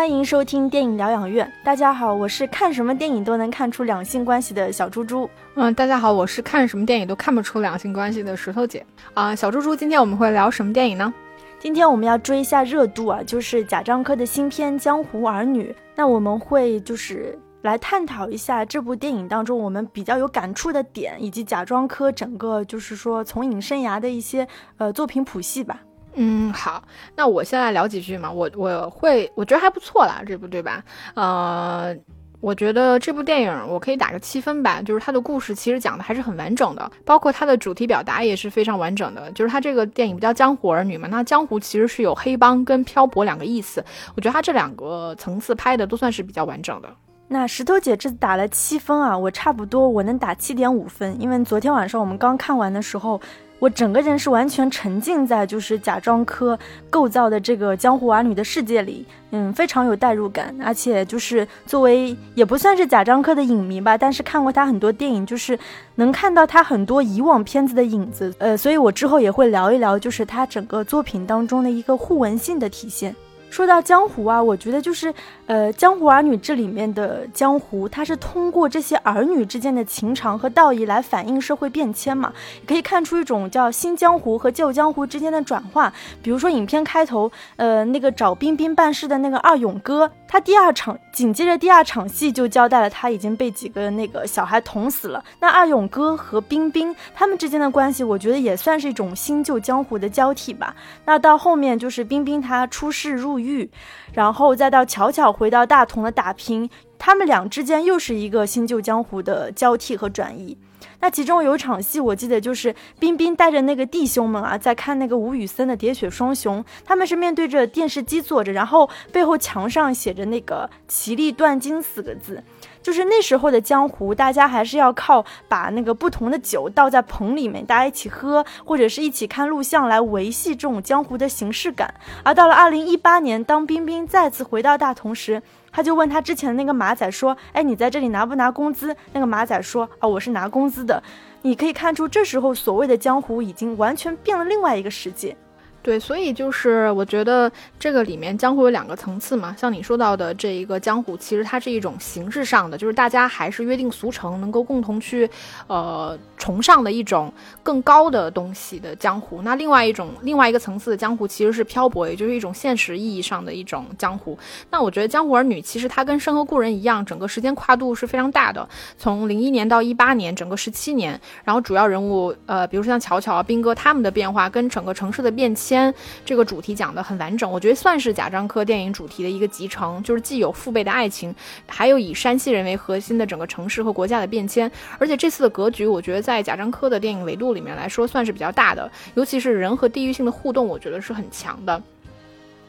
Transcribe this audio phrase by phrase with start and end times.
[0.00, 1.52] 欢迎收听电影疗养院。
[1.62, 5.28] 大家好，我是看什么电影都能看出两性关系的小猪猪。
[5.56, 8.82] 嗯，大家好，我是看什么电影都看不出两性关系的石头姐。
[9.12, 11.12] 啊，小猪猪，今天我们会聊什么电影呢？
[11.58, 15.64] 今天我们要追一下热度啊，就是贾樟柯的新片《江湖儿女》。
[15.94, 25.82] 那我们会就是来探讨一下这部电影当中我们比较有感触的点，以及贾樟柯整个就是说从影生涯的一些呃作品谱系吧。
[26.22, 26.82] 嗯，好，
[27.16, 28.30] 那我先来聊几句嘛。
[28.30, 30.84] 我我会，我觉得还不错啦，这部对吧？
[31.14, 31.96] 呃，
[32.42, 34.82] 我觉得这部电影我可以打个七分吧。
[34.82, 39.32] 就是它的故事其实讲的还是很完整的，包括它的主题表达也是非常完整的。
[39.32, 41.08] 就是它这个电影不叫《江湖儿女》嘛？
[41.10, 43.82] 那江湖其实是有黑帮跟漂泊两个意思。
[44.14, 46.88] 我觉得它这两个层次拍的都算是比较完整的。
[47.28, 53.18] 那石头姐这次打了七分啊，我差不多我能打七点五分，因为昨天晚上我们刚看完的时候。
[53.60, 56.58] 我整个人是完全沉浸在就是贾樟柯
[56.88, 65.56] 构造的这个江湖儿女的世界里，嗯，非常有代入感，而且就是作为也不算是贾樟柯的影迷吧，但是看过他很多电影，就是
[65.96, 73.14] 能看到他很多以往片子的影子，呃，所以我之后也会聊一聊，就是他整个作品当中的一个互文性的体现。
[73.50, 75.12] 说到江湖啊，我觉得就是，
[75.46, 82.32] 呃，江湖儿女这里面的江湖，它是通过这些儿女之间的情长和道义来反映社会变迁嘛，
[82.64, 85.92] 可以看出一种叫新江湖和旧江湖之间的转化。
[86.22, 95.24] 比如说影片开头，呃，那个找冰冰办事的那个二勇哥，他第二场紧接着第二场戏就交代了他已经被几个那个小孩捅死了。
[95.40, 100.76] 那二勇哥和冰冰他们之间的关系，我觉得也算是一种新旧江湖的交替吧。
[101.04, 103.40] 那到后面就是冰冰他出事入。
[103.40, 103.68] 狱，
[104.12, 110.56] 然后再到巧巧回到大同的打拼，他们俩之间又是一个新旧江湖的交替和转移。
[111.00, 122.42] 那其中有一场戏，我记得就是冰冰带着那个弟兄们啊，在看那个吴宇森的《喋血双雄》，他们是面对着电视机坐着，然后背后墙上写着那个“奇力断金”四个字。
[122.82, 131.92] 就是那时候的江湖，大家还是要靠把那个不同的酒倒在棚里面，大家一起喝，或者是一起看录像来维系这种江湖的形式感。
[132.22, 135.42] 而到了二零一八年，当冰冰再次回到大同时，
[135.72, 141.02] 他就问他之前的那个马仔说：“哎，你在这里拿不拿工资？”那个马仔说：“啊，我是拿工资的。”
[141.42, 145.36] 你可以看出，这时候所谓的江湖已经完全变了另外一个世界。
[145.82, 155.28] 对，所以就是我觉得这个里面江湖有两个层次嘛，像你说到的这一个江湖，其实它是一种形式上的，就是大家还是约定俗成，能够共同去，
[155.68, 157.32] 呃，崇尚的一种
[157.62, 159.40] 更高的东西的江湖。
[159.40, 164.38] 那另外一种另外一个层次的江湖，其实是漂泊，也就是一种现实意义上的一种江湖。
[164.70, 168.68] 那我觉得《江湖儿女》其实它跟《生和故人》一样，整个时间跨度是非常大的，
[168.98, 171.18] 从零一年到一八年，整个十七年。
[171.42, 175.69] 然后主要人物，呃，比如说像巧巧啊、斌哥他们的变化，跟整个城市的变迁。
[175.70, 175.94] 先
[176.24, 181.32] 这个主题讲的很完整，我觉得算是贾樟柯电影主题的一个集成，就是既有父辈的爱情，
[181.68, 184.68] 还有以山西人为核心的整个城市和国家的变迁。
[184.98, 191.80] 而且这次的格局，我觉得在贾樟柯的电影维度里面来说，算是比较大的，尤其是人和地域性的互动，我觉得是很强的。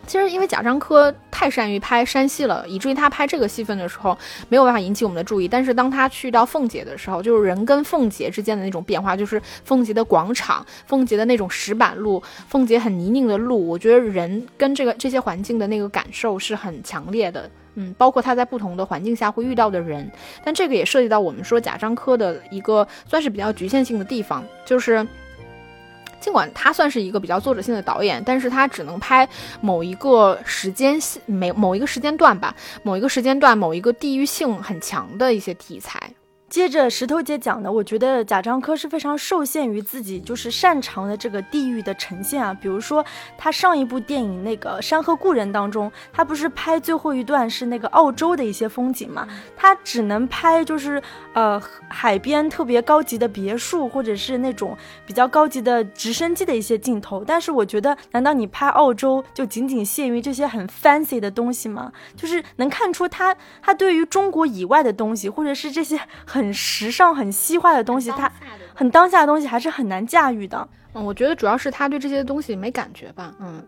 [0.08, 4.18] 其实，因为贾樟柯太善于拍山西了，以至于他拍这个戏份的时候
[4.50, 5.48] 没有办法引起我们的注意。
[5.48, 17.50] 但是，当他去到凤姐的时候，就是人跟凤姐之间的那种变化，就是凤姐的广场、凤姐的那种石板路、凤姐很泥泞的路，我觉得人跟这个这些环境的那个感受是很强烈的。
[17.76, 20.12] 嗯，包括他在不同的环境下会遇到的人，
[20.44, 25.08] 但这个也涉及到我们说贾樟柯的一个算是比较局限性的地方，就是。
[26.22, 29.28] 尽管他算是一个比较作者性的导演，但是他只能拍
[29.60, 36.00] 某一个时间每某一个时间段吧，某一个时间段某一个地域性很强的一些题材。
[36.52, 42.54] 接着石头姐讲的，我觉得贾樟柯是非常受限于自己就是擅长的这个地域的呈现啊。
[42.54, 43.04] 比如说
[43.38, 49.26] 他上一部电影那个《山河故人》当中，他不是拍最后一段是那个澳洲的一些风景嘛？
[49.56, 57.24] 他只能拍就是呃海边特别高级的别墅，或者是那种比较高级的直升机的一些镜头。
[57.26, 61.94] 但是我觉得，难道你拍澳洲就仅仅限于这些很 fancy 的东西吗？
[62.18, 66.41] 就是能看出他他对于中国以外的东西，或者是这些很。
[66.42, 68.32] 很时尚、很西化的东西，它
[68.74, 70.68] 很当下的东西还是很难驾驭的。
[70.94, 73.36] 嗯，我觉得主要是他对这些东西没感觉吧。
[73.40, 73.64] 嗯。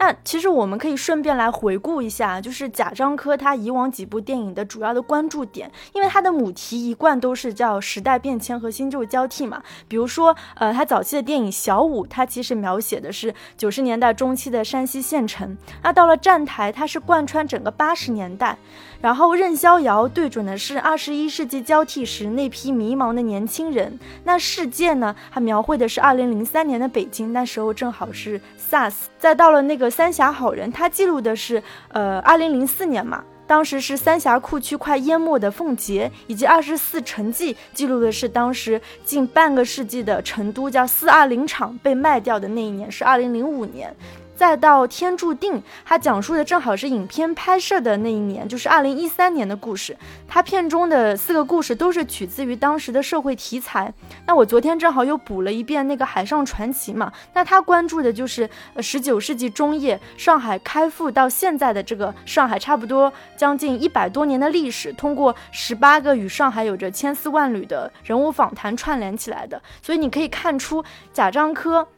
[0.00, 9.62] 那其实我们可以顺便来回顾一下，就是贾樟柯他以往几部电影的主要的关注点，因为他的母题一贯都是叫时代变迁和新旧交替嘛。
[9.88, 15.56] 比如说，呃，他早期的电影《小五》，他其实描写的是九十年代中期的山西县城。
[15.82, 18.56] 那到了《站台》，它是贯穿整个八十年代。
[19.00, 23.96] 然后《任逍遥》对准的是二十一世纪交替时那批迷茫的年轻人。
[24.24, 28.40] 那《世界》呢，它描绘的是二零零三年的北京，那时候正好是
[28.70, 28.94] SARS。
[29.18, 29.58] 再到了。
[29.68, 33.22] 那个《三峡好人》，它记录的是呃二零零四年嘛。
[33.46, 43.94] 当时是三峡库区快淹没的奉节，以及二十四城记记录的是当时近半个世纪的成都叫四二零厂被卖掉的那一年是二零零五年。
[44.38, 49.96] 再到天注定，它讲述的正好是影片拍摄的那一年，就是二零一三年的故事。
[50.28, 53.92] 它片中的四个故事都是取自于当时的社会题材。
[54.28, 58.48] 那我昨天正好又补了一遍那个《海上传奇》嘛，那他关注的就是
[58.78, 69.60] 十九世纪中叶上海开埠到现在的这个上海，差不多将近一百多年的历史，通过十八个与上海有着千丝万缕的人物访谈串联起来的。
[69.82, 71.88] 所以你可以看出贾樟柯。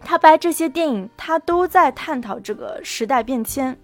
[0.00, 3.76] 他拍这些电影，他都在探讨这个时代变迁，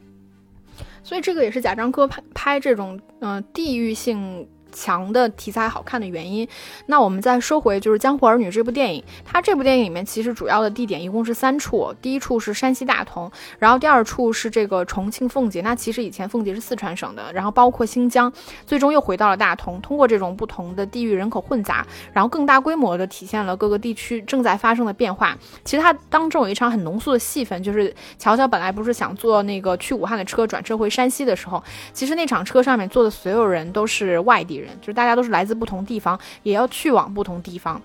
[1.02, 4.48] 所以这个也是贾樟柯拍拍这种嗯地域性。
[4.74, 6.46] 强的题材好看的原因，
[6.86, 18.30] 那我们再说回就是《江湖儿女》这部电影，它这部电影里面其实主要的地点一共是三处，第一处是山西大同，然后第二处是这个重庆奉节，那其实以前奉节是四川省的，然后包括新疆，
[18.66, 19.80] 最终又回到了大同。
[19.80, 25.38] 通过这种不同的地域人口混杂，然后更大规模的体现了各个地区正在发生的变化。
[25.64, 31.62] 其实它当中有一场很浓缩的戏份，就是乔乔本来不是想坐那个去武汉的车转车回山西的时候，
[31.92, 34.63] 其实那场车上面坐的所有人都是外地人。
[34.80, 37.80] 就是大家都是来自不同地方，也要去往不同地方，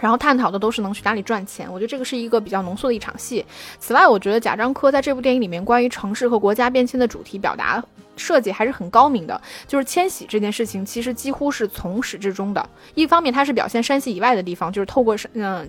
[0.00, 1.66] 然后探讨的都是能去哪里赚钱。
[1.72, 3.44] 我觉得这个是一个比较浓缩的一场戏。
[3.78, 7.82] 此外，我觉得贾樟柯在这部电影里面关于城市和国家变迁的主题表达
[8.16, 9.40] 设计还是很高明的。
[9.66, 12.68] 就是迁徙这件事情，其实几乎是从始至终的。
[12.94, 15.68] 一方面，它是表现山西以外的地方，就是透过嗯，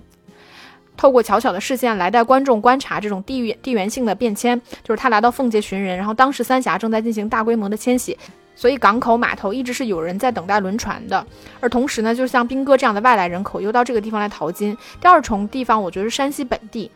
[0.98, 4.60] 透过巧巧的视线来带观众观察这种地域地缘性的变迁。
[4.84, 8.18] 就是他来到奉节寻人，然后当时三峡正在进行大规模的迁徙。
[8.56, 11.26] 所以港口码头一直是有人在等待轮船的，
[11.60, 14.76] 而同时呢，就像兵哥这样的外来人口又到这个地方来淘金。
[15.02, 16.90] 第二重地方，我觉得是山西本地，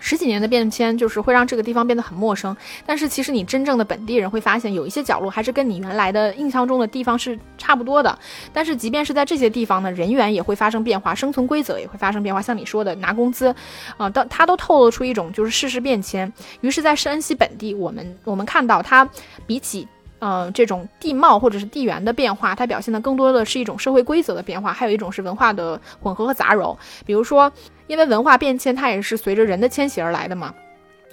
[0.00, 2.54] 十几年的变迁就是会让这个地方变得很陌生。
[2.84, 8.18] 但是其实你真正的本地人会发现，有一些角落还是跟你原来的印象中的地方是差不多的。
[8.52, 12.42] 但是即便是在这些地方呢，人员也会发生变化，生存规则也会发生变化。
[12.42, 13.54] 像你说的拿工资，
[13.96, 16.32] 啊，当它都透露出一种就是世事变迁。
[16.60, 19.08] 于是，在山西本地，我们我们看到它
[19.46, 19.86] 比起。
[20.28, 26.76] 嗯，这种地貌或者是地缘的变化，它表现的更多的是一种社会规则的变化，还有一种是文化的混合和杂糅。
[27.04, 27.52] 比如说，
[27.86, 30.52] 因为文化变迁，它也是随着人的迁徙而来的嘛。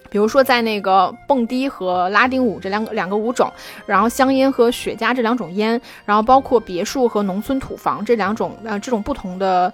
[0.10, 3.54] 比如说，在那个蹦迪和拉丁舞这两个两个舞种，
[3.86, 9.72] 然后香烟和雪茄这两种烟，然后包括别墅和农村土房这两种呃这种不同的。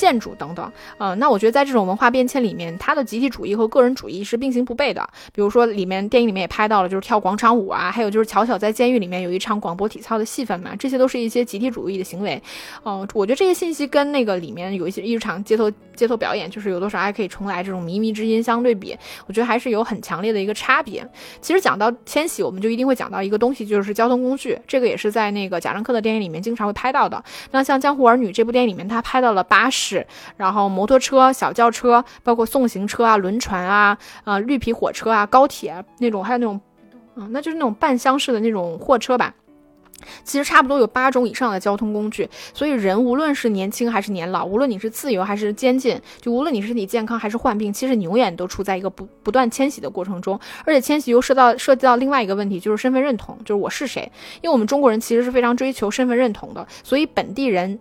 [0.00, 5.06] 建筑等等，呃，那我觉得在这种文化变迁里面，它的集体主义和个人主义是并行不悖的。
[5.34, 12.42] 比如说，里面电影里面也拍到了，就是跳广场舞啊，还有就是巧巧在监狱里面有一场广播体操的戏份嘛，这些都是一些集体主义的行为。
[12.82, 18.96] 嗯，我觉得这些信息跟那个里面有一些一场街头街头表演，就是有多少爱可以重来这种靡靡之音相对比，
[19.26, 21.06] 我觉得还是有很强烈的一个差别。
[21.42, 27.22] 其实讲到迁徙，我们就一定会讲到一个东西，就是交通工具，这个也是在那个贾樟柯的电影里面经常会拍到的。
[27.50, 29.89] 那像《江湖儿女》这部电影里面，他拍到了巴士。
[29.90, 30.06] 是，
[30.36, 36.60] 然后摩托车、小轿车，包括送行车啊、轮船啊、呃绿皮火车啊、高铁那种，还有那种，
[37.16, 39.34] 嗯，那就是那种半厢式的那种货车吧。
[40.24, 50.38] 其实差不多有八种以上的交通工具，所以人无论是年轻还是年老，无论你是自由还是监禁，就无论你身体健康还是患病，其实你永远都处在一个不不断迁徙的过程中。
[50.64, 54.10] 而且迁徙又涉到涉及到另外一个问题，就是身份认同，就是我是谁。
[54.40, 57.78] 因为我们中国人其实是非常追求身份认同的，所以本地人。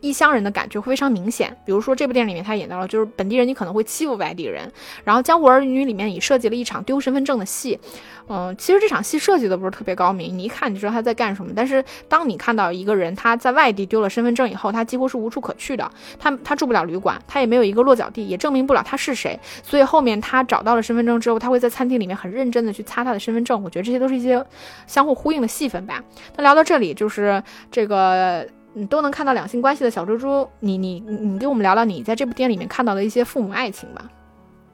[0.00, 4.70] 异乡人的感觉会非常明显，比如说这部电影里面他演到了，就是本地人你可能会欺负外地人，
[5.04, 7.78] 然后《江湖儿女》里面也设计了一场丢身份证的戏，
[8.28, 24.44] 嗯，其实这场戏设计的不是特别高明，你一看你就知道他在干什么，但是当你看到一个人他在外地丢了身份证以后，他几乎是无处可去的，他他住不了旅馆，他也没有一个落脚地，也证明不了他是谁，所以后面他找到了身份证之后，他会在餐厅里面很认真的去擦他的身份证，我觉得这些都是一些
[24.86, 26.02] 相互呼应的戏份吧。
[26.36, 28.46] 那聊到这里，就是这个。
[28.72, 34.08] 你都能看到两性关系的小猪猪，你你你给我们聊聊你在这部电影里面看到的一些父母爱情吧。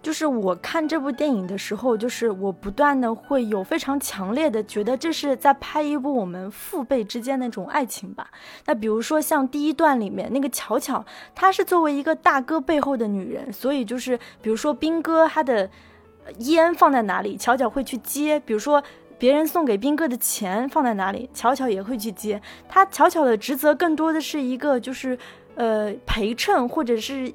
[0.03, 8.29] 就是我看这部电影的时候，就是我不断的会有非常强烈的觉得这是在拍一部我们父辈之间那种爱情吧。
[8.67, 15.69] 那比如说像第一段里面那个巧巧，她是作为一个大哥背后的女人，所以就是比如说兵哥他的
[16.39, 18.83] 烟放在哪里，巧巧会去接，比如说。
[19.19, 22.41] 别人送给斌哥的钱放在哪里，巧巧也会去接。
[22.69, 25.19] 他巧巧的职责更多的是一个，就是
[25.55, 27.33] 呃陪衬或者是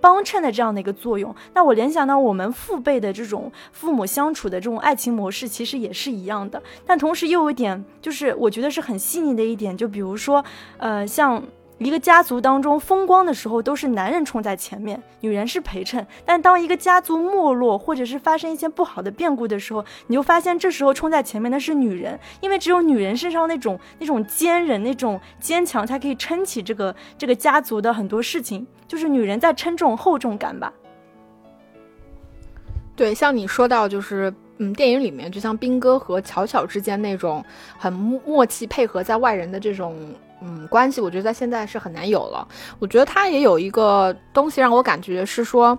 [0.00, 1.34] 帮衬的这样的一个作用。
[1.52, 6.62] 那我联想到我们父辈的这种父母相处的这种爱情模式，其实也是一样的。
[6.86, 10.42] 但同时又有一点，就是我觉得是很细腻的一点，就比如说，
[10.78, 11.42] 呃，像
[11.80, 16.06] 一个家族当中风光的时候，都是男人冲在前面，女人是陪衬。
[16.26, 28.66] 但当一个家族没落，或者是发生一些不好的变故的时候，你就发现这时候冲在前面的是女人，因为只有女人身上那种那种坚韧、那种坚强，才可以撑起这个这个家族的很多事情。
[28.86, 30.70] 就是女人在撑这种厚重感吧。
[32.94, 37.42] 对，像你说到，就是嗯，电影里面就像兵哥和巧巧之间那种
[37.78, 39.96] 很默契配合在外人的这种
[40.42, 42.46] 嗯关系，我觉得在现在是很难有了。
[42.78, 45.78] 我觉得他也有一个东西让我感觉是说。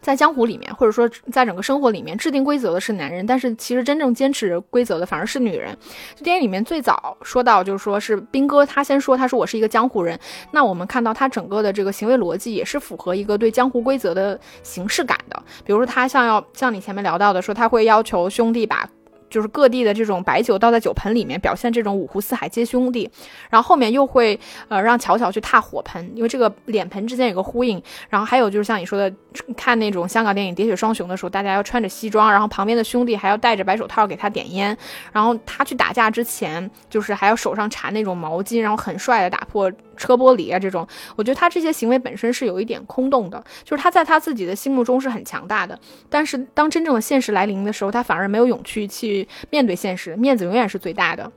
[0.00, 5.78] 在江湖里面，或者说在整个生活里面，制定规则的是男人，但是其实真正坚持规则的反而是女人。
[6.24, 10.18] 电影里面最早说到，就是说是兵哥他先说，他说我是一个江湖人。
[10.50, 15.40] 那我们看到他整个的这个行为逻辑也是符合一个对江湖规则的形式感的。
[15.64, 18.90] 比如说他像要像你前面聊到的，说他会要求兄弟把。
[19.32, 23.10] 就是各地的这种白酒倒在酒盆里面，表现这种五湖四海皆兄弟。
[23.48, 27.82] 然后后面又会呃让巧巧去踏火盆，因为这个脸盆之间有个呼应。
[28.10, 29.10] 然后还有就是像你说的，
[29.56, 34.76] 看那种香港电影《喋血双雄》的时候，大家要穿着西装，然后旁边的兄弟还要戴着白手套给他点烟。
[35.10, 39.72] 然后他去打架之前，就是还要手上缠那种毛巾，然后很帅的打破。
[39.96, 51.30] 车玻璃啊，这种，我觉得他这些行为本身是有一点空洞的，就是他在他自己的心目中是很强大的，但是当真正的现实来临的时候，他反而没有勇气去面对现实，面子永远是最大的。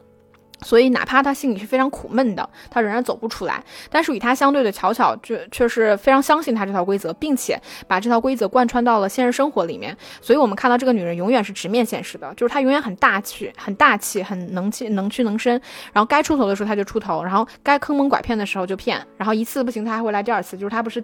[0.62, 3.64] 所以，哪怕他心里是非常苦闷的，他仍然走不出来。
[3.90, 9.96] 但是与他相对的巧巧，却却是非常相信他这套规则，并且把这套规则贯穿到了现实生活里面。
[10.22, 15.54] 所以我们看到这个女人永远是直面现实的，就是她永远很大气、很大气、很能气、能屈能伸。
[15.94, 19.02] 然后该出头的时候她就出头，然后该坑蒙拐骗的时候就骗。
[19.18, 20.58] 然后一次不行，她还会来第二次。
[20.58, 21.04] 就是她不是，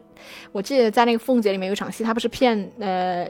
[0.51, 3.27] 我记得在那个凤姐里面有一场戏，她不是骗呃。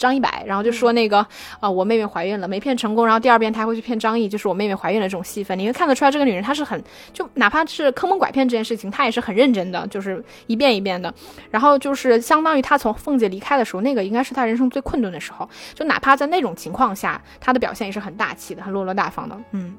[0.00, 1.24] 张一百，然后就说那个
[1.60, 3.06] 啊，我妹妹怀孕了，没骗成功。
[3.06, 11.12] 然后第二遍他会去骗张译，就是我妹妹怀孕了这种戏份，你会看得出来，这个女人她是很就哪怕是坑蒙拐骗这件事情，她也是很认真的，就是一遍一遍的。
[11.50, 19.76] 然后就是相当于她从凤姐离开的时候，那个应该是她人生最困顿的时候，就哪怕在那种情况下，她的表现也是很大气的，很落落大方的，嗯。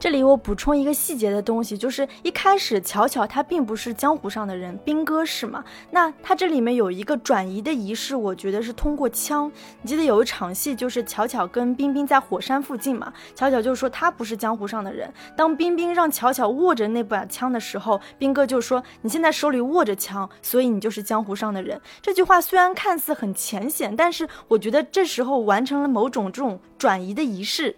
[0.00, 5.62] 这里我补充一个细节的东西，就是一开始巧巧她并不是江湖上的人，兵哥是嘛？
[5.90, 9.52] 那他这里面有一个转移的仪式，我觉得是通过枪。
[9.82, 13.12] 你记得有一场戏，就是巧巧跟冰冰在火山附近嘛？
[13.34, 15.12] 巧巧就说他不是江湖上的人。
[15.36, 21.78] 当冰冰让巧巧握着那把枪的时候，兵哥就说你现在手里握着枪，所以你就是江湖上的人。
[22.00, 27.76] 这句话虽然看似很浅显，但是我觉得这时候完成了某种这种转移的仪式。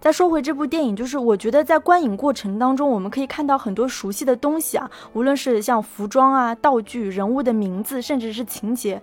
[0.00, 9.02] 再说回这部电影，就是我觉得在观影过程当中，我们可以看到很多熟悉的东西啊，无论是像服装啊、道具、人物的名字，甚至是情节。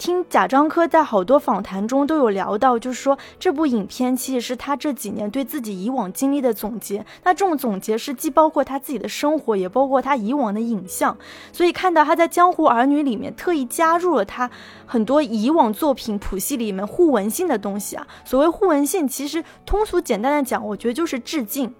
[0.00, 7.04] 听贾樟柯在好多访谈中都有聊到，就是说这部影片其实是他这几年对自己以往经历的总结。
[7.22, 11.14] 那这种总结是既包括他自己的生活，也包括他以往的影像。
[11.52, 14.50] 所以看到他在《江湖儿女》里面特意加入了他
[14.86, 18.06] 很多以往作品谱系里面互文性的东西啊。
[18.24, 21.74] 所谓互文性，其实通俗简单的讲，我觉得就是致敬。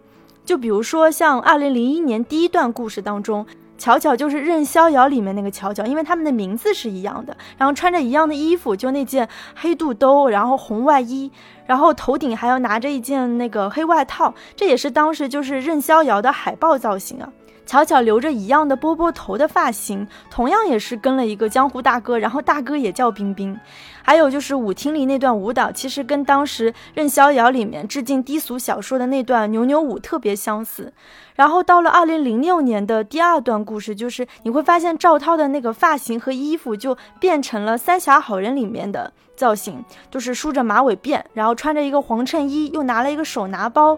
[0.44, 3.46] 就比如说像二零零一年第一段故事当中。
[3.80, 11.32] 巧巧就是任逍遥里面那个巧巧，因为他们的名字是一样的，然后穿着一样的衣服，就那件黑肚兜，然后红外衣，
[11.66, 17.32] 然后头顶还要拿着一件那个黑外套，这也是当时就是任逍遥的海报造型啊。
[17.70, 23.56] 巧巧留着一样的波波头的发型，同样也是跟了一个江湖大哥，然后大哥也叫冰冰。
[24.02, 30.92] 还有就是舞厅里那段舞蹈，其实跟当时任逍遥里面致敬低俗小说的那段扭扭舞特别相似。
[31.36, 43.96] 然后到了二零零六年的第二段故事，就是你会发现赵涛的那个发型和衣服就变成了《三峡好人》里面的造型，就是梳着马尾辫，然后穿着一个黄衬衣，又拿了一个手拿包。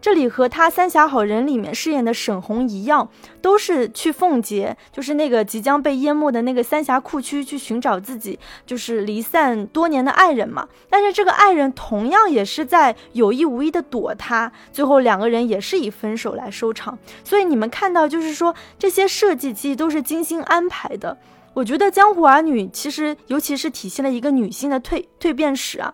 [0.00, 3.08] 这里和他《三峡好人》里面饰演的沈红一样，
[3.42, 10.66] 都是去奉节，就是那个即将被淹没的那个三峡库区去寻找自己就是离散多年的爱人嘛。
[10.88, 16.98] 但是这个爱人同样也是在有意无意的躲他，最后两个人也是以分手来收场。
[17.22, 21.18] 所以你们看到，就是说这些设计其实都是精心安排的。
[21.52, 25.92] 我觉得《江湖儿女》其实尤其是体现了一个女性的蜕蜕变史啊。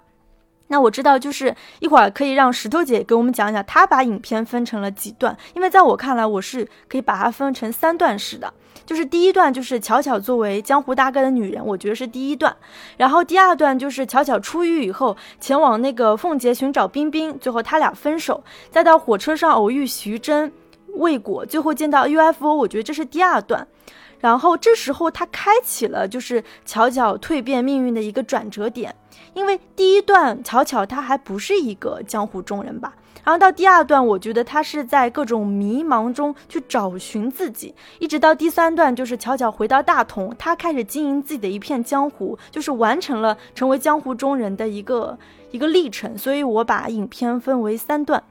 [0.69, 5.37] 那我知道，就是一会儿可以让石头姐给我们讲讲，她把影片分成了几段。
[5.55, 8.53] 因为在我看来，我是可以把它分成三段式的。
[8.85, 12.55] 就是第一段就是巧巧作为江湖大哥的女人，我觉得是第一段。
[12.97, 20.53] 然后第二段就是巧巧出狱以后，前往那个凤节寻找冰冰，最后他俩分手，再到火车上偶遇徐峥，
[20.95, 23.67] 未果，最后见到 UFO，我觉得这是第二段。
[24.21, 28.95] 然后这时候他开启了就是巧巧蜕变命运的一个转折点。
[29.37, 45.19] 因为第一段巧巧她还不是一个江湖中人吧，然后到第二段，我觉得他是在各种迷茫中去找寻自己，一直到第三段，就是巧巧回到大同，他开始经营自己的一片江湖，就是完成了成为江湖中人的一个
[45.51, 46.17] 一个历程。
[46.17, 48.23] 所以我把影片分为三段。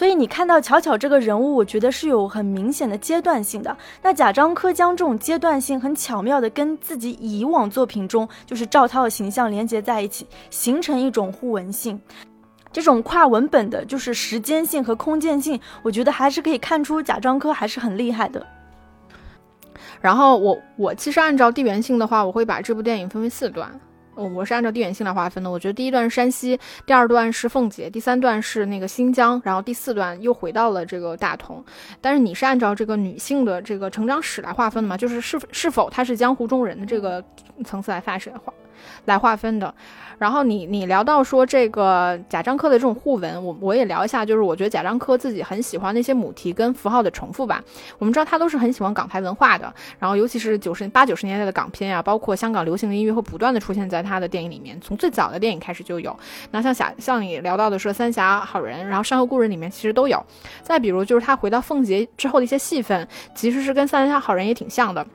[0.00, 3.76] 所以你看到巧巧这个人物，我觉得是有很明显的阶段性的。
[4.00, 12.00] 那贾樟柯将这种阶段性很巧妙的跟自己以往作品中就是赵涛的形象连接在一起，形成一种互文性。
[12.72, 18.46] 这种跨文本的，就是时间性和空间性，我觉得还是可以看出贾樟柯还是很厉害的。
[20.00, 23.78] 然后我我其实按照地缘性的话，我会把这部电影分为四段。
[24.28, 25.50] 我是按照地缘性来划分的。
[25.50, 31.64] 我觉得第一段是山西，第二段是奉节，第三段是那个新疆，然后第四段又回到了这个大同。
[32.00, 34.96] 但是你是按照这个女性的这个成长史来划分的吗？
[34.96, 37.24] 就是是是否她是江湖中人的这个
[37.64, 38.52] 层次来发生划
[39.04, 39.74] 来划分的。
[40.18, 47.64] 然后你你聊到说这个贾樟柯的这种互文，我我也聊一下，就是我觉得贾樟柯自己很喜欢那些母题跟符号的重复吧。
[47.98, 56.14] 我们知道他都是很喜欢港台文化的，然后尤其是九十八九十年代的港片啊，包括香港流行的音乐会不断的出现在他的电影里面，从最早的电影开始就有。
[56.50, 60.22] 那像侠像你聊到的说三峡好人，然后山河故人里面其实都有。
[60.62, 65.06] 再比如就是他回到奉节之后的一些戏份，其实是跟三峡好人也挺像的。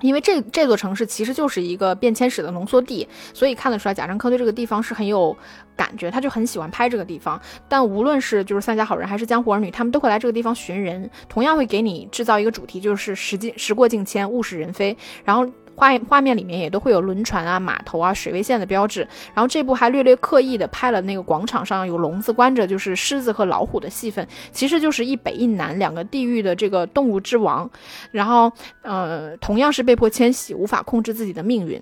[0.00, 5.36] 因为这这座城市其实就是一个变迁史的浓缩地，所以看得出来贾樟柯对这个地方是很有
[5.76, 7.40] 感觉，他就很喜欢拍这个地方。
[7.68, 15.46] 但无论是就是三峡好人还是江湖儿女，他们都会来这个地方寻人，同样会给你制造一个主题，就是时近时过境迁，物是人非，然后。
[15.78, 27.70] 画画面里面也都会有轮船啊、码头啊、水位线的标志，然后这部还略略刻意的拍了那个广场上有笼子关着，就是狮子和老虎的戏份，其实就是一北一南两个地域的这个动物之王，
[28.10, 28.50] 然后
[28.82, 31.80] 呃，同样是被迫迁徙，无法控制自己的命运。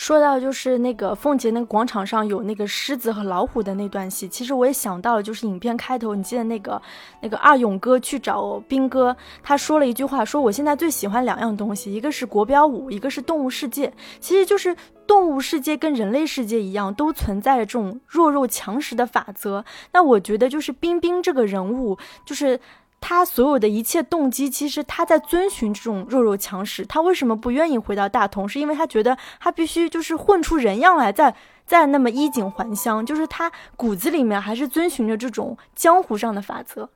[0.00, 6.80] 说到就是那个凤姐那个广场上有那个狮子和老虎的那段戏，其实我也想到了，就是影片开头，你记得那个
[7.20, 13.92] 那个二勇哥去找兵哥，他说了一句话，说我现在最喜欢两样东西，一个是国标舞，一个是动物世界。
[14.20, 14.74] 其实就是
[15.06, 19.62] 动物世界跟人类世界一样，都存在着这种弱肉强食的法则。
[19.92, 22.58] 那我觉得就是冰冰这个人物，就是。
[23.00, 26.84] 他所有的一切动机，其实他在遵循这种弱肉强食。
[26.84, 28.46] 他为什么不愿意回到大同？
[28.46, 31.34] 是因为他觉得他必须就是混出人样来，再
[31.64, 33.04] 再那么衣锦还乡。
[33.04, 36.90] 就是他骨子里面还是遵循着这种江湖上的法则。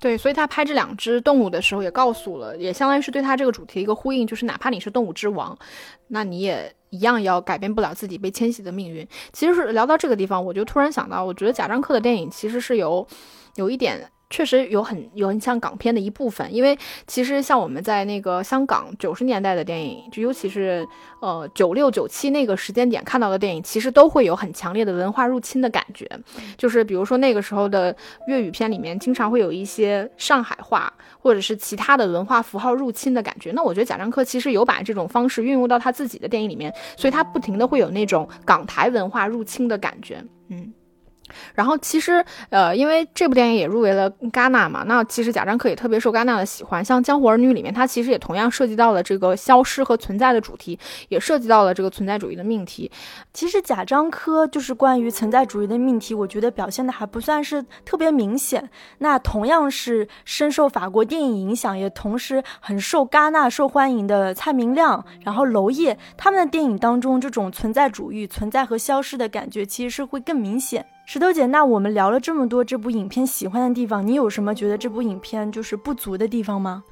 [0.00, 5.56] 对，所以他拍这两只动物的时候，也告诉了，也相当于是对他这个主题一个呼应，就是哪怕你是动物之王，
[6.08, 9.06] 那你也一样要改变不了自己被迁徙的命运。
[9.32, 13.06] 其实是聊到这个地方，我就突然想到，我觉得贾樟柯的电影其实是有
[13.54, 14.10] 有一点。
[14.28, 20.86] 确实有很有很像港片的一部分，因为其实像我们在那个香港九十年代的电影，就尤其是
[21.20, 26.10] 呃九六九七那个时间点看到的电影，其实都会有很强烈的文化入侵的感觉。
[26.56, 27.94] 就是比如说那个时候的
[28.26, 33.52] 粤语片里面，经常会有一些上海话或者是其他的文化符号入侵的感觉。
[33.52, 40.24] 那我觉得贾樟柯其实有把这种方式运用到他自己的电影里面，所以他不停的会有那种港台文化入侵的感觉。
[40.48, 40.72] 嗯。
[41.54, 46.84] 然后其实，呃，因为这部电影也入围了戛纳嘛，那其实贾樟柯也特别受戛纳的喜欢。
[46.84, 52.90] 像《江湖儿女》里面，他其实也同样涉及到了这个消失和存在的主题，也涉及到了这个存在主义的命题。
[53.32, 58.68] 其实贾樟柯就是关于存在主义的命题，我觉得表现的还不算是特别明显。
[58.98, 70.86] 那同样是深受法国电影影响，也同时很受戛纳受欢迎的蔡明亮，然后娄烨他们的电影当中，这种存在主义、存在和消失的感觉，其实是会更明显。
[71.08, 76.82] 石头姐，那我们聊了这么多这部影片喜欢的地方，你有什么觉得这部影片就是不足的地方吗？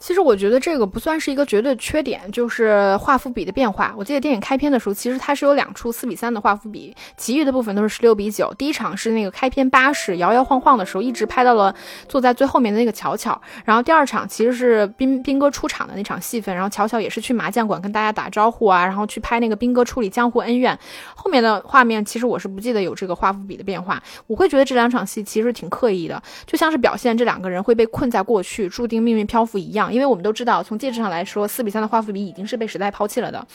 [0.00, 3.94] 其实我觉得这个不算是一个绝对缺点，就是画幅比的变化。
[3.98, 8.50] 我记得电影开篇的时候，其实它是有两处四比三的画幅比，其余的部分都是十六比九。
[8.56, 11.74] 第一场是那个开篇巴士摇摇晃晃的时候，一直拍到了
[12.08, 13.38] 坐在最后面的那个巧巧。
[13.66, 20.76] 然后第二场其实是斌斌哥出场的那场戏份，然后巧巧也是去麻将馆跟大家打招呼啊，然后去拍那个斌哥处理江湖恩怨。
[21.14, 24.02] 后面的画面其实我是不记得有这个画幅比的变化。
[24.26, 29.89] 我会觉得这两场戏其实挺刻意的，就像是表现这两个人会被困在过去，注定命运漂浮一样。
[29.92, 33.46] 因为我们都知道，从介质上来说，四比三的画幅比已经是被时代抛弃了的。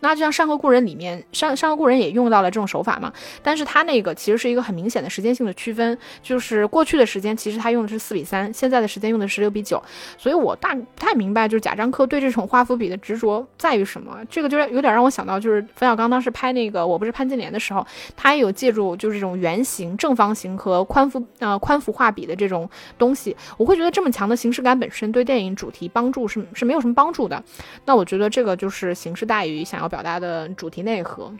[0.00, 3.12] 那就像《山河故人》里面，《山山河故人》也用到了这种手法嘛？
[3.42, 9.82] 但是它那个其实是一个很明显的时间性的区分，就是过去的时间其实它用的是四比三，现在的时间用的是六比九。
[10.16, 14.18] 所以我大不太明白，就是贾樟柯对这种画幅比的执着在于什么？
[14.30, 23.36] 这个就是有点让我想到，就是冯小刚当时拍那个《我不是潘金莲》的时候，他也有借助就是这种圆形、正方形和宽幅呃宽幅画笔的这种东西。
[23.56, 26.28] 我会觉得这么强的形式感本身对电影主题帮助。
[26.28, 27.42] 是是没有什么帮助的，
[27.84, 31.32] 那我觉得这个就是形式大于想要表达的主题内核。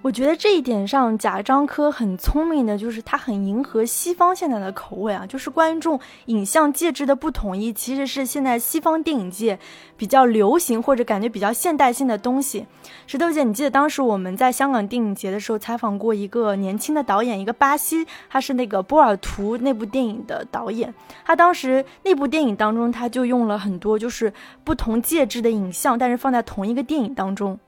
[0.00, 5.26] 我觉得这一点上，贾樟柯很聪明的，就是他很迎合西方现在的口味啊。
[5.26, 9.58] 就是关于这种影像介质的不统一，其实是现在西方电影界
[9.96, 12.64] 比较流行或者感觉比较现代性的东西。
[13.08, 20.94] 石头姐，你记得当时我们在香港电影节的时候采访过一个年轻的导演，一个巴西，他是那个波尔图那部电影的导演。
[21.24, 24.32] 他当时那部电影当中，他就用了很多就是
[24.62, 27.58] 不同介质的影像，但是放在同一个电影当中。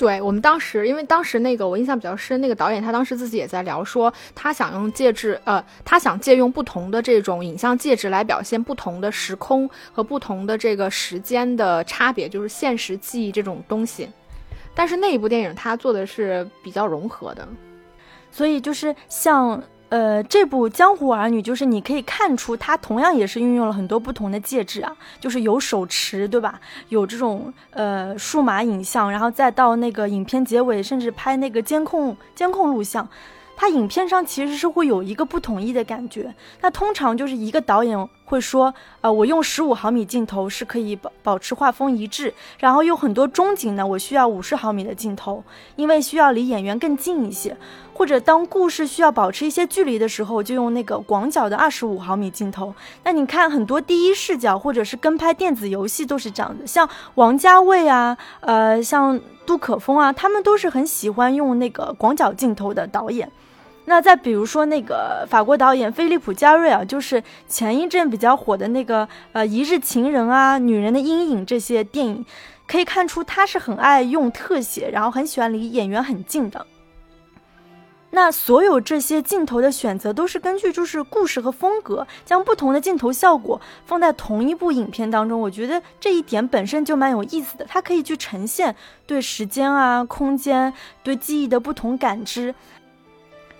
[0.00, 14.08] 对我们当时，因为当时那个我印象比较深，那个导演他当时自己也在聊，说他想用介质，呃，他想借用不同的这种影像介质来表现不同的时空和不同的这个时间的差别，就是现实记忆这种东西。
[14.74, 17.46] 但是那一部电影他做的是比较融合的，
[18.32, 19.62] 所以就是像。
[19.90, 26.60] 呃，这部《江湖儿女》就是你可以看出，它同样也是运用了很多不同的介质啊，就是有手持，对吧？
[26.90, 33.06] 有这种呃数码影像，然后再到那个影片结尾，甚至拍那个监控监控录像。
[33.56, 45.42] 它影片上其实是会有一个不统一的感觉，那通常就是一个导演会说，呃，我用十五毫米镜头是可以保保持画风一致，然后有很多中景呢，我需要五十毫米的镜头，
[45.74, 47.56] 因为需要离演员更近一些，
[47.92, 52.72] 或者当故事需要保持一些距离的时候，就用那个广角的二十五毫米镜头。
[53.02, 63.28] 那你看很多第一视角或者是跟拍电子游戏都是这样的，像王家卫啊，呃，像杜可风啊，他们都是很喜欢用那个广角镜头的导演。
[63.86, 72.24] 那再比如说那个法国导演菲利普·加瑞尔，就是前一阵比较火的那个呃《一日情人》啊，《女人的阴影》这些电影，
[72.68, 76.64] 可以看出他是很爱用特写，然后很喜欢离演员很近的。
[78.12, 85.40] 那所有这些镜头的选择都是根据就是故事和风格，将不同的镜头效果放在同一部影片当中。
[85.40, 88.74] 我觉得这一点本身就蛮有意思的，它可以去呈现
[89.06, 90.72] 对时间啊、空间、
[91.04, 92.52] 对记忆的不同感知。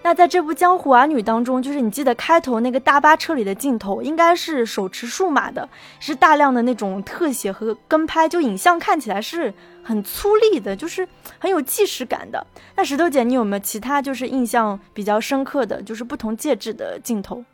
[0.02, 11.06] 那在这部《江湖儿女》当中，就是你记得开头那个大巴车里的镜头，应该是手持数码的，是大量的那种特写和跟拍，就影像看起来是很粗粝的，就是
[11.38, 12.44] 很有纪实感的。
[12.76, 17.44] 那石头姐，你有没有其他就是印象比较深刻的就是不同介质的镜头？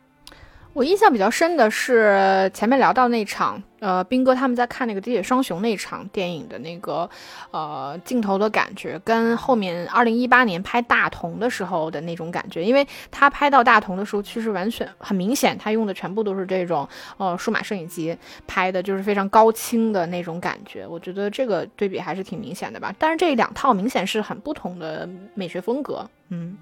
[0.77, 7.09] 我印象比较深的是前面聊到那场，呃，兵哥他们在看那个《喋血双雄》那场电影的那个，
[7.49, 16.87] 呃，镜头的感觉，跟后面二零一八年拍大同的时候的那种感觉，因为他拍到大同的时候，其实完全很明显，他用的全部都是这种，
[17.17, 20.85] 呃，数码摄影机拍的，就是非常高清的那种感觉。
[20.85, 22.93] 我觉得这个对比还是挺明显的吧。
[22.99, 26.55] 但是这两套明显是很不同的美学风格，嗯。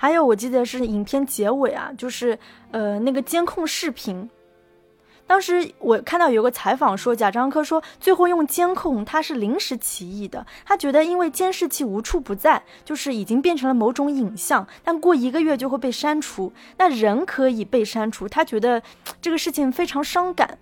[0.00, 2.38] 还有，我记得是影片结尾啊，就是
[2.70, 4.30] 呃那个监控视频。
[5.26, 16.52] 当时我看到有个采访说，贾樟柯说最后用监控他是临时起意的，他觉得因为监视器无处不在，就是已经变成了某种影像，但过一个月就会被删除。
[16.76, 18.80] 那人可以被删除，他觉得
[19.20, 20.58] 这个事情非常伤感。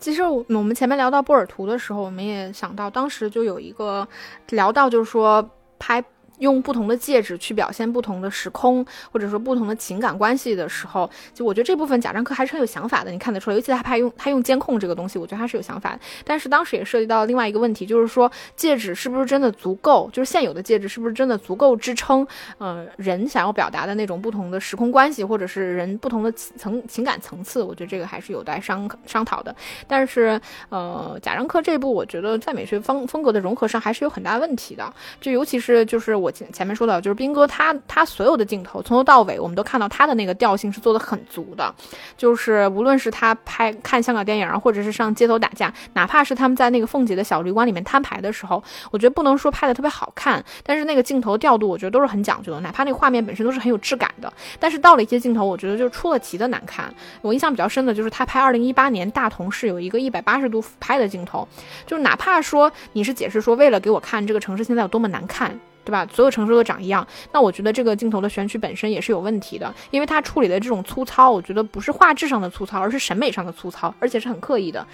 [0.00, 4.08] 其实我们前面聊到波尔图的时候，我们也想到，当时就有一个
[4.48, 6.02] 聊到，就是说拍。
[6.38, 13.10] 用不同的介质去表现不同的时空，或者说不同的情感关系的时候，就我觉得这部分贾樟柯还是很有想法的。
[13.10, 15.98] 你看得出来，尤其他拍用他用监控这个东西，我觉得他是有想法。
[16.24, 20.08] 但是当时也涉及到另外一个问题，就是说戒指是不是真的足够？
[20.12, 22.26] 就是现有的戒指是不是真的足够支撑？
[22.58, 29.54] 呃，人想要表达的那种不同的时空关系，或者是人不同的层情感层次，我觉得这个还是有待商商讨的。
[29.86, 34.92] 但是呃，贾樟柯这部，我觉得在美学风风格的融合上还是有很大问题的。
[35.20, 36.27] 就尤其是就是我。
[36.30, 41.74] 前前面说到，就是斌哥他他所有的镜头从头到尾，我们都看到他的那个调性是做的很足的，
[42.16, 54.32] 就是无论是他拍看香港电影，或者是上街头打架，哪怕是他们在那个凤姐的小旅馆里面摊牌的时候，我觉得不能说拍的特别好看，但是那个镜头调度，我觉得都是很讲究的，哪怕那个画面本身都是很有质感的。
[54.58, 56.92] 但是到了一些镜头，我觉得就出了奇的难看。
[57.22, 61.46] 我印象比较深的就是他拍二零一八年大同市有一个一百八十度俯拍的镜头，
[61.86, 65.58] 就是哪怕说你是解释说为了给我看这个城市现在有多么难看。
[65.88, 66.06] 对吧？
[66.12, 74.86] 所有城市都长一样，那我觉得这个镜头的选取本身也是有问题的，因为它处理的这种粗糙，我觉得不是画质上的粗糙，而是审美上的粗糙，而且是很刻意的。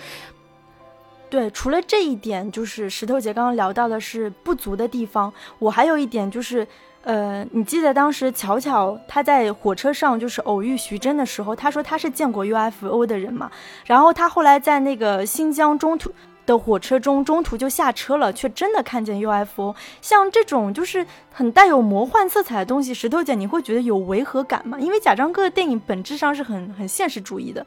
[1.28, 5.32] 对，除了这一点，就是石头姐刚刚聊到的是不足的地方。
[5.58, 6.64] 我还有一点就是，
[7.02, 13.50] 呃，你记得当时巧巧他在火车上就是偶遇徐峥的时候，他说他是见过 UFO 的人嘛，
[13.84, 16.12] 然后他后来在那个新疆中途。
[16.46, 19.74] 的火车中中途就下车了，却真的看见 UFO。
[20.00, 24.78] 像这种就是很带有魔幻色彩的东西，石头姐你会觉得有违和感吗？
[24.80, 27.66] 因为贾樟柯的电影本质上是很很现实主义的，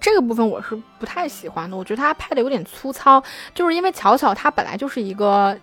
[0.00, 1.76] 这个部分我是不太喜欢的。
[1.76, 3.22] 我觉得他拍的有点粗糙，
[3.54, 5.58] 就是因为巧巧他本来就是一个。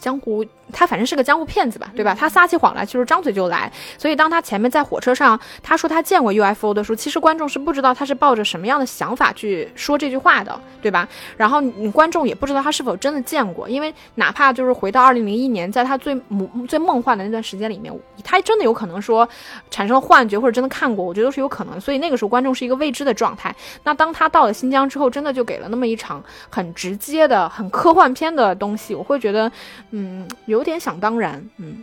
[0.00, 2.14] 江湖，他反正是个江湖骗子吧，对吧？
[2.18, 3.70] 他撒起谎来就是张嘴就来。
[3.96, 11.08] 所以当他前面在火车上他说他见过 UFO 的时候，其实观众是不知道他是抱着什么样的想法去说这句话的，对吧？
[11.36, 19.28] 然后你观众也不知道他是否真的见过，因为哪怕就是回到二零零一年，在他最梦最梦幻的那段时间里面，他真的有可能说
[19.70, 21.80] 产生了幻觉或者真的看过，我觉得都是有可能。
[21.80, 23.54] 所以那个时候观众是一个未知的状态。
[23.84, 29.50] 那当他到了新疆之后，真的就给了那么一场很直接的、很科幻片的东西，我会觉得。
[29.90, 31.48] 嗯，有点想当然。
[31.56, 31.82] 嗯，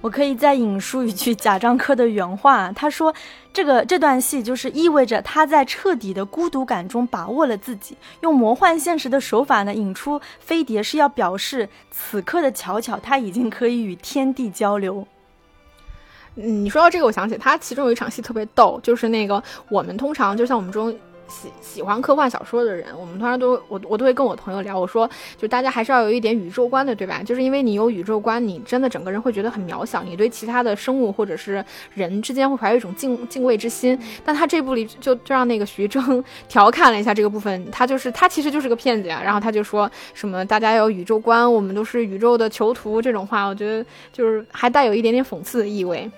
[0.00, 3.14] 我可以再引述一句贾樟柯的原话，他说
[3.52, 15.06] ：“这个这段戏就是意味着他在彻底的孤独感中把握了自己，用魔幻现实的手法呢引出飞碟，是要表示此刻的巧巧他已经可以与天地交流。”
[16.34, 20.96] 嗯，你说到这个，我想起他其中有一场戏特别逗，就是那个我们通常就像我们中。
[21.32, 27.22] 喜喜欢科幻小说的人，我们通常都我我都会跟我朋友聊，我说就大家还是要有一点宇宙观的，对吧？
[27.24, 31.64] 就是因为你有宇宙观，你真的整个人会觉得很渺小，你对其他的生物或者是
[31.94, 33.98] 人之间会怀有一种敬敬畏之心。
[34.22, 39.22] 但他这部里就就让那个徐峥调侃了一下这个部分，他就是他其实就是个骗子呀。
[39.24, 46.10] 然后他就说什么大家要有宇宙观，我们都是宇宙的囚徒这种话，我觉得就是还带有一点点讽刺的意味。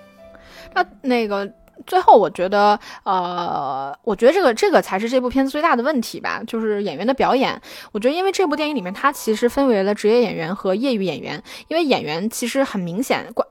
[0.73, 1.49] 那那个。
[1.85, 7.61] 最后，我觉得，呃，我觉得这个这个才是这部片子最大的问题吧，就是演员的表演。
[7.91, 13.47] 我觉得，因为这部电影里面，它其实分为了职业演员和业余演员，因为演员其实很明显关。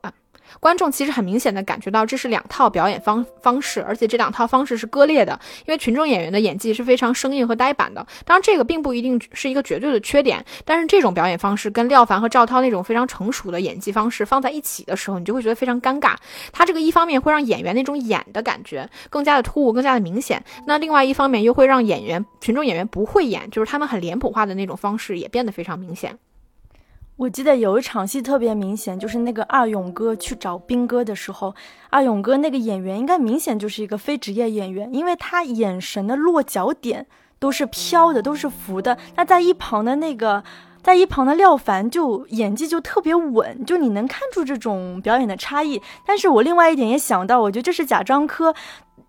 [0.60, 5.38] 观众其实很明显的感觉到这是两套表演方方式，而且这两套方式是割裂的。
[5.66, 10.44] 因为群众演员的演技是非常生硬和呆板的，当然这个并不一定是一个绝对的缺点。
[10.64, 16.14] 但是这种表演方式跟廖凡和赵涛那种非常成熟的演技方式放在一起的时候，你就会觉得非常尴尬。
[16.52, 26.18] 他这个一方面会让演员那种演的感觉更加的突兀，更加的明显；那另外一方面又会让演员群众演员不会演，就是他们很脸谱化的那种方式也变得非常明显。
[27.16, 31.54] 我记得有一场戏特别明显，就是那个二勇哥去找兵哥的时候，
[31.88, 37.06] 二勇哥那个演员应该明显就是一个非职业演员，因为他眼神的落脚点
[37.38, 38.98] 都是飘的，都是浮的。
[39.14, 40.42] 那在一旁的那个，
[40.82, 45.80] 在一旁的廖凡就演技就特别稳，就你能看出这种表演的差异。
[46.04, 48.52] 但是我另外一点也想到，我觉得这是贾樟柯。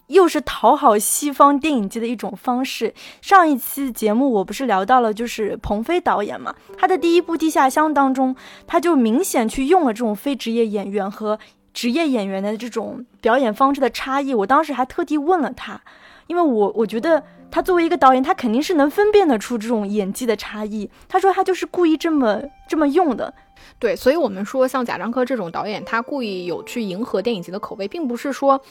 [0.07, 2.93] 又是讨好西方电影界的一种方式。
[3.21, 8.35] 上一期节目我不是聊到了，就是鹏飞导演嘛，他的第一部《地下乡》当中，
[8.67, 11.39] 他就明显去用了这种非职业演员和
[11.73, 14.33] 职业演员的这种表演方式的差异。
[14.33, 15.81] 我当时还特地问了他，
[16.27, 20.89] 因为我我觉得他作为一个导演，他肯定是能分辨得出这种演技的差异。
[21.07, 23.33] 他说他就是故意这么这么用的。
[23.79, 28.61] 对，所以我们说像贾樟柯这种导演，他故意有去迎合电影节的口味，并不是说。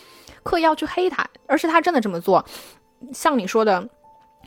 [0.44, 2.44] 刻意要去黑他，而是他真的这么做，
[3.12, 3.88] 像你说的。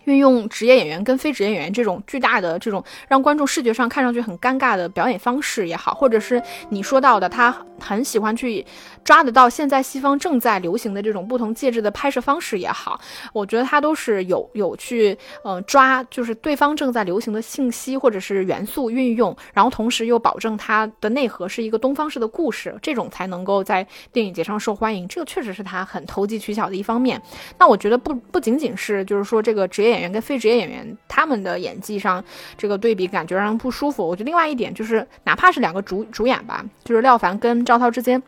[0.08, 8.66] 运用职业演员跟非职业演员这种巨大的这种让观众视觉上看上去很尴尬的表演方式也好，或者是你说到的他很喜欢去
[9.04, 12.98] 抓得到现在西方正在流行的这种不同介质的拍摄方式也好，
[13.34, 25.06] 我觉得他都是有有去嗯抓就是对方正在流行的信息或者是元素运用，然后同时又保证它的内核是一个东方式的故事，这种才能够在电影节上受欢迎。
[25.10, 27.22] 这个确实是他很投机取巧的一方面。
[27.60, 29.97] 那我觉得不不仅仅是就是说这个职业。
[29.98, 32.24] 演员跟非职业演员，他们的演技上
[32.58, 34.08] 这个对比感觉让人不舒服。
[34.08, 38.22] 我觉得另外一点就是，哪怕是两个主主演吧，就是廖凡跟赵涛之间。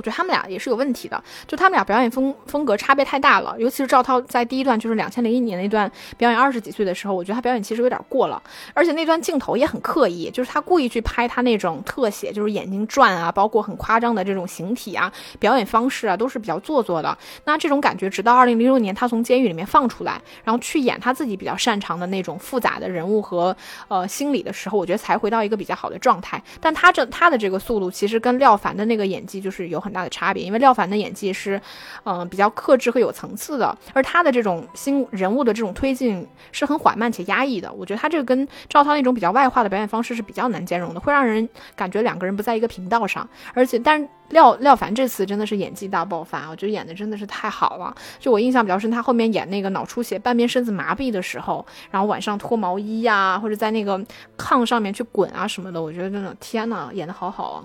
[0.00, 17.18] 我觉得他们俩也是有问题的，就他们俩表演风风格差别太大了，尤其是赵涛在第一段，就是两千零一年那段表演二十几岁的时候，我觉得他表演其实有点过了，而且那段镜头也很刻意，就是他故意去拍他那种特写，就是眼睛转啊，包括很夸张的这种形体啊，表演方式啊，都是比较做作的。
[17.44, 23.54] 那这种感觉，直到二零零六年他从监狱里面放出来，然后去演他自己比较擅长的那种复杂的人物和
[23.88, 26.42] 呃心理的时候，我觉得才回到一个比较好的状态。
[26.58, 29.80] 但他这他的这个速度，其实跟廖凡的那个演技就是有。
[29.80, 31.60] 很很大的差别，因为廖凡的演技是，
[32.04, 37.72] 嗯，比较克制和有层次的，而他的这种新人物的这种推进是很缓慢且压抑的。
[37.72, 43.28] 我觉得他这个跟赵涛那种比较外化的表演方式是比较难兼容的，会让人感觉两个人不在一个频道上。
[43.52, 47.92] 而且，但是廖廖凡这次真的是演技大爆发，我觉得演的真的是太好了。
[48.20, 53.98] 就我印象比较深，他后面演那个脑出血、半边身子麻痹的时候，然后晚上脱毛衣呀，或者在那个
[54.38, 57.64] 炕上面去滚啊什么的，我觉得真的天呐，演的好好啊。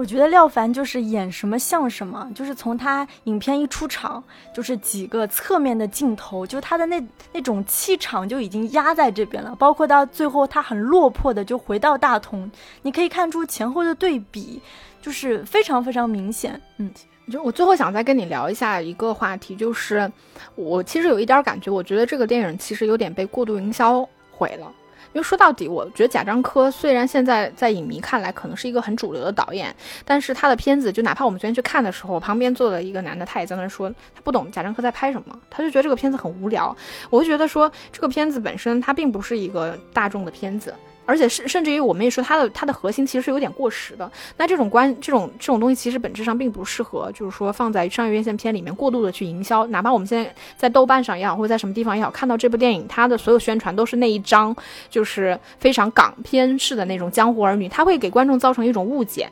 [0.00, 9.54] 我觉得廖凡就是演什么像什么，就是从他影片一出场，就是几个侧面的镜头，就他的那那种气场就已经压在这边了。
[9.56, 14.58] 包括到最后他很落魄的就回到大同，你可以看出前后的对比，
[15.02, 16.58] 就是非常非常明显。
[16.78, 16.90] 嗯，
[17.30, 20.10] 就我最后想再跟你聊一下一个话题，就是
[20.54, 24.72] 我其实有一点感觉，我觉得这个电影其实有点被过度营销毁了。
[25.12, 36.76] 因为说到底，我觉得贾樟柯虽然现在在影迷看来可能是一个很主流的导演，但是他的片子，就哪怕我们昨天去看的时候，旁边坐的一个男的，他也在那说他不懂贾樟柯在拍什么，他就觉得这个片子很无聊。
[37.10, 40.74] 我就觉得说这个片子本身它并不是一个大众的片子。
[41.06, 44.10] 而且甚甚至于我们也说它的它的核心其实是有点过时的。
[44.36, 49.66] 那这种关这种这种东西其实本质上并不适合，就是说放在商业院线片里面过度的去营销。
[49.68, 54.54] 哪怕我们现在在豆瓣上也好，或者在什么地方也好，看到这部电影，它的所有宣传都是那一张
[54.88, 59.28] 就是非常港片式的那种江湖儿女，它会给观众造成一种误解。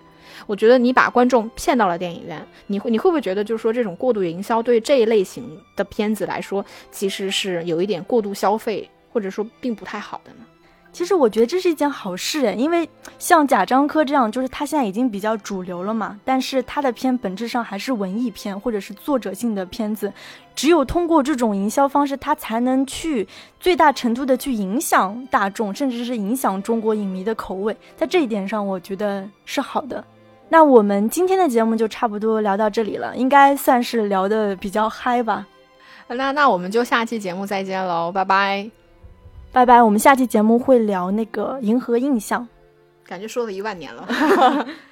[0.47, 5.45] 我觉得你把观众骗到了电影院，你会你会不会觉得就是说这种过度营销对这一类型
[5.77, 10.39] 的片子来说，其实是有一点过度消费，或者说并不太好的呢？
[10.99, 16.19] 其实我觉得这是一件好事，因为像贾樟柯这样，就是他现在已经比较主流了嘛。
[16.25, 20.13] 但是他的片本质上还是文艺片或者是作者性的片子，
[20.57, 23.29] 只有通过这种营销方式，他才能去
[23.61, 27.77] 最大程度的去影响大众，甚至是影响中国影迷的口味。
[27.97, 30.05] 在这一点上，我觉得是好的。
[30.49, 35.47] 那我们今天的节目就差不多聊到这里了，应该算是聊的比较嗨吧。
[36.09, 38.69] 那那我们就下期节目再见喽，拜拜。
[39.51, 42.47] 拜拜，我们下期节目会聊那个银河印象，
[43.05, 44.07] 感觉说了一万年了。